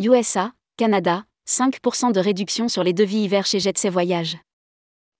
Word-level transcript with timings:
USA, 0.00 0.52
Canada, 0.78 1.24
5% 1.46 2.12
de 2.12 2.20
réduction 2.20 2.68
sur 2.68 2.82
les 2.82 2.94
devis 2.94 3.24
hiver 3.24 3.44
chez 3.44 3.60
Jetsay 3.60 3.90
Voyage. 3.90 4.38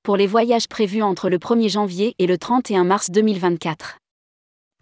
Pour 0.03 0.17
les 0.17 0.27
voyages 0.27 0.69
prévus 0.69 1.03
entre 1.03 1.29
le 1.29 1.37
1er 1.37 1.69
janvier 1.69 2.15
et 2.19 2.27
le 2.27 2.39
31 2.39 2.85
mars 2.85 3.11
2024. 3.11 3.99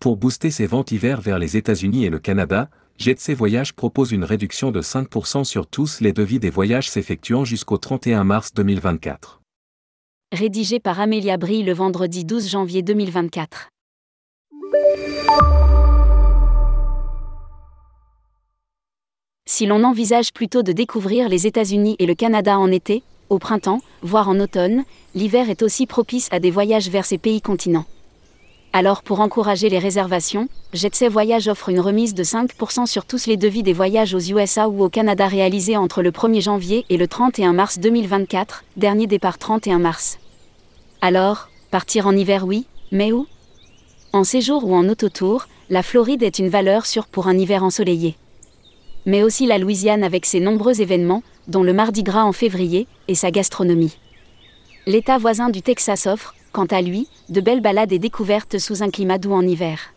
Pour 0.01 0.17
booster 0.17 0.53
ses 0.53 0.67
ventes 0.67 0.93
hiver 0.93 1.21
vers 1.21 1.41
les 1.41 1.57
États-Unis 1.57 2.05
et 2.05 2.11
le 2.11 2.21
Canada, 2.21 2.71
Jetsay 2.97 3.35
Voyage 3.35 3.73
propose 3.75 4.13
une 4.13 4.23
réduction 4.23 4.71
de 4.71 4.83
5% 4.83 5.43
sur 5.43 5.67
tous 5.67 6.01
les 6.01 6.13
devis 6.13 6.39
des 6.39 6.51
voyages 6.51 6.89
s'effectuant 6.89 7.45
jusqu'au 7.45 7.79
31 7.79 8.23
mars 8.23 8.55
2024. 8.55 9.41
Rédigé 10.33 10.79
par 10.79 11.01
Amélia 11.01 11.39
Brie 11.39 11.65
le 11.65 11.73
vendredi 11.73 12.25
12 12.25 12.49
janvier 12.49 12.83
2024. 12.83 13.69
Si 19.59 19.67
l'on 19.67 19.83
envisage 19.83 20.33
plutôt 20.33 20.63
de 20.63 20.71
découvrir 20.71 21.29
les 21.29 21.49
États-Unis 21.49 21.97
et 21.99 22.07
le 22.07 22.15
Canada 22.15 22.57
en 22.57 22.71
été, 22.71 23.03
au 23.29 23.41
printemps, 23.41 23.81
voire 24.03 24.29
en 24.29 24.39
automne, 24.39 24.85
l'hiver 25.17 25.51
est 25.51 25.65
aussi 25.65 25.85
propice 25.85 26.29
à 26.31 26.39
des 26.39 26.53
voyages 26.53 26.89
vers 26.91 27.05
ces 27.05 27.19
pays 27.19 27.41
continents. 27.41 27.87
Alors 28.73 29.03
pour 29.03 29.19
encourager 29.19 29.69
les 29.69 29.81
réservations, 29.81 30.49
Jetsay 30.75 31.09
Voyage 31.09 31.49
offre 31.49 31.71
une 31.71 31.81
remise 31.81 32.15
de 32.15 32.23
5% 32.23 32.87
sur 32.87 33.05
tous 33.05 33.27
les 33.27 33.37
devis 33.37 33.65
des 33.65 33.73
voyages 33.73 34.15
aux 34.15 34.21
USA 34.21 34.69
ou 34.69 34.85
au 34.85 34.89
Canada 34.89 35.27
réalisés 35.27 35.77
entre 35.77 36.03
le 36.03 36.13
1er 36.13 36.41
janvier 36.41 36.87
et 36.89 36.97
le 36.97 37.09
31 37.09 37.53
mars 37.53 37.81
2024, 37.81 38.63
dernier 38.77 39.09
départ 39.09 39.39
31 39.39 39.81
mars. 39.81 40.21
Alors, 41.01 41.49
partir 41.73 42.07
en 42.07 42.17
hiver 42.17 42.47
oui, 42.47 42.67
mais 42.93 43.11
où? 43.11 43.27
En 44.13 44.23
séjour 44.23 44.65
ou 44.65 44.77
en 44.77 44.89
autotour, 44.89 45.49
la 45.69 45.83
Floride 45.83 46.23
est 46.23 46.39
une 46.39 46.49
valeur 46.49 46.87
sûre 46.87 47.09
pour 47.09 47.27
un 47.27 47.37
hiver 47.37 47.65
ensoleillé 47.65 48.15
mais 49.07 49.23
aussi 49.23 49.47
la 49.47 49.59
Louisiane 49.59 50.05
avec 50.05 50.27
ses 50.27 50.41
nombreux 50.41 50.81
événements, 50.81 51.23
dont 51.47 51.63
le 51.63 51.73
Mardi 51.73 52.03
Gras 52.03 52.25
en 52.25 52.33
février, 52.33 52.87
et 53.09 53.15
sa 53.15 53.31
gastronomie. 53.31 53.97
L'État 54.87 55.19
voisin 55.19 55.51
du 55.51 55.63
Texas 55.63 56.07
offre, 56.07 56.35
quant 56.53 56.67
à 56.67 56.81
lui, 56.81 57.09
de 57.29 57.41
belles 57.41 57.61
balades 57.61 57.93
et 57.93 57.99
découvertes 57.99 58.59
sous 58.59 58.83
un 58.83 58.91
climat 58.91 59.19
doux 59.19 59.33
en 59.33 59.47
hiver. 59.47 59.93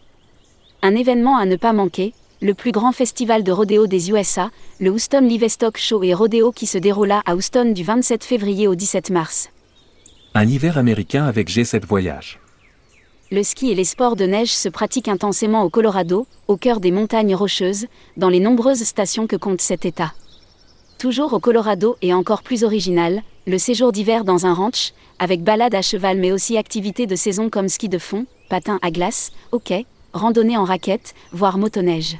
Un 0.81 0.95
événement 0.95 1.37
à 1.37 1.45
ne 1.45 1.55
pas 1.55 1.73
manquer, 1.73 2.13
le 2.41 2.53
plus 2.53 2.71
grand 2.71 2.91
festival 2.91 3.43
de 3.43 3.51
rodéo 3.51 3.87
des 3.87 4.09
USA, 4.09 4.49
le 4.79 4.89
Houston 4.89 5.21
Livestock 5.21 5.77
Show 5.77 6.03
et 6.03 6.13
Rodeo 6.13 6.51
qui 6.51 6.65
se 6.65 6.77
déroula 6.77 7.21
à 7.25 7.35
Houston 7.35 7.71
du 7.71 7.83
27 7.83 8.23
février 8.23 8.67
au 8.67 8.75
17 8.75 9.11
mars. 9.11 9.49
Un 10.33 10.47
hiver 10.47 10.77
américain 10.77 11.25
avec 11.25 11.49
G7 11.49 11.85
Voyage 11.85 12.40
le 13.31 13.43
ski 13.43 13.71
et 13.71 13.75
les 13.75 13.85
sports 13.85 14.17
de 14.17 14.25
neige 14.25 14.53
se 14.53 14.67
pratiquent 14.67 15.07
intensément 15.07 15.63
au 15.63 15.69
Colorado, 15.69 16.27
au 16.49 16.57
cœur 16.57 16.81
des 16.81 16.91
montagnes 16.91 17.33
rocheuses, 17.33 17.87
dans 18.17 18.27
les 18.27 18.41
nombreuses 18.41 18.83
stations 18.83 19.25
que 19.25 19.37
compte 19.37 19.61
cet 19.61 19.85
État. 19.85 20.13
Toujours 20.99 21.31
au 21.31 21.39
Colorado 21.39 21.95
et 22.01 22.13
encore 22.13 22.43
plus 22.43 22.65
original, 22.65 23.23
le 23.47 23.57
séjour 23.57 23.93
d'hiver 23.93 24.25
dans 24.25 24.45
un 24.45 24.53
ranch, 24.53 24.91
avec 25.17 25.43
balade 25.43 25.73
à 25.73 25.81
cheval 25.81 26.17
mais 26.17 26.33
aussi 26.33 26.57
activités 26.57 27.07
de 27.07 27.15
saison 27.15 27.49
comme 27.49 27.69
ski 27.69 27.87
de 27.87 27.99
fond, 27.99 28.25
patin 28.49 28.79
à 28.81 28.91
glace, 28.91 29.31
hockey, 29.53 29.85
randonnée 30.11 30.57
en 30.57 30.65
raquette, 30.65 31.13
voire 31.31 31.57
motoneige. 31.57 32.17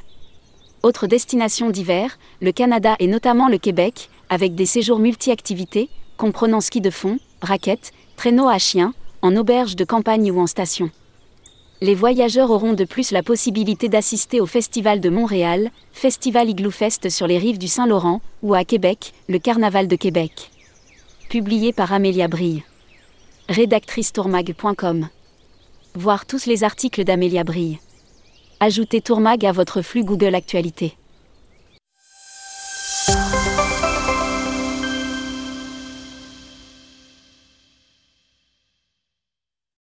Autre 0.81 1.07
destination 1.07 1.71
d'hiver, 1.71 2.17
le 2.41 2.53
Canada 2.53 2.95
et 2.99 3.07
notamment 3.07 3.49
le 3.49 3.57
Québec, 3.57 4.09
avec 4.29 4.55
des 4.55 4.65
séjours 4.65 4.99
multi-activités, 4.99 5.89
comprenant 6.15 6.61
ski 6.61 6.79
de 6.79 6.89
fond, 6.89 7.19
raquette, 7.41 7.91
traîneau 8.15 8.47
à 8.47 8.59
chien, 8.59 8.93
en 9.21 9.35
auberge 9.35 9.75
de 9.75 9.83
campagne 9.83 10.31
ou 10.31 10.39
en 10.39 10.47
station 10.47 10.89
les 11.81 11.95
voyageurs 11.95 12.51
auront 12.51 12.73
de 12.73 12.85
plus 12.85 13.09
la 13.09 13.23
possibilité 13.23 13.89
d'assister 13.89 14.39
au 14.39 14.45
Festival 14.45 14.99
de 14.99 15.09
Montréal, 15.09 15.71
Festival 15.93 16.47
Igloo 16.47 16.69
Fest 16.69 17.09
sur 17.09 17.25
les 17.25 17.39
rives 17.39 17.57
du 17.57 17.67
Saint-Laurent, 17.67 18.21
ou 18.43 18.53
à 18.53 18.63
Québec, 18.63 19.13
le 19.27 19.39
Carnaval 19.39 19.87
de 19.87 19.95
Québec. 19.95 20.51
Publié 21.27 21.73
par 21.73 21.91
Amélia 21.91 22.27
Brille. 22.27 22.63
Rédactrice 23.49 24.13
tourmag.com. 24.13 25.09
Voir 25.95 26.27
tous 26.27 26.45
les 26.45 26.63
articles 26.63 27.03
d'Amélia 27.03 27.43
Brille. 27.43 27.79
Ajoutez 28.59 29.01
Tourmag 29.01 29.43
à 29.43 29.51
votre 29.51 29.81
flux 29.81 30.03
Google 30.03 30.35
Actualité. 30.35 30.93